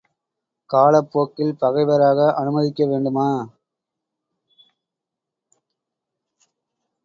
காலப்போக்கில் 0.69 1.53
பகைவராக 1.61 2.33
அனுமதிக்க 2.33 2.85
வேண்டுமா? 2.85 3.27